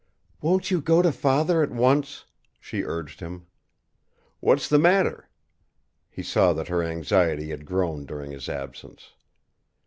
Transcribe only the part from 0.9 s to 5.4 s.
to father at once?" she urged him. "What's the matter?"